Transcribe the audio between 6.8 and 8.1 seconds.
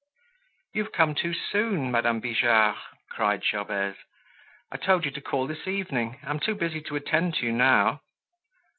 to attend to you now!"